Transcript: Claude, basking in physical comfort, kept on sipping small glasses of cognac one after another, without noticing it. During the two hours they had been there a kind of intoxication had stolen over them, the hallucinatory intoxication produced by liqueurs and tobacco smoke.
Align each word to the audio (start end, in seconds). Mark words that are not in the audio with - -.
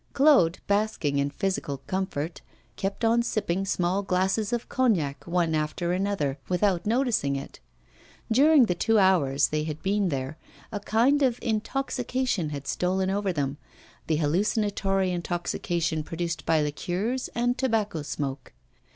Claude, 0.13 0.57
basking 0.65 1.19
in 1.19 1.29
physical 1.29 1.77
comfort, 1.85 2.41
kept 2.75 3.05
on 3.05 3.21
sipping 3.21 3.65
small 3.67 4.01
glasses 4.01 4.51
of 4.51 4.67
cognac 4.67 5.27
one 5.27 5.53
after 5.53 5.93
another, 5.93 6.39
without 6.49 6.87
noticing 6.87 7.35
it. 7.35 7.59
During 8.31 8.65
the 8.65 8.73
two 8.73 8.97
hours 8.97 9.49
they 9.49 9.63
had 9.65 9.79
been 9.83 10.09
there 10.09 10.39
a 10.71 10.79
kind 10.79 11.21
of 11.21 11.37
intoxication 11.43 12.49
had 12.49 12.65
stolen 12.65 13.11
over 13.11 13.31
them, 13.31 13.57
the 14.07 14.15
hallucinatory 14.15 15.11
intoxication 15.11 16.01
produced 16.01 16.47
by 16.47 16.63
liqueurs 16.63 17.29
and 17.35 17.55
tobacco 17.55 18.01
smoke. 18.01 18.53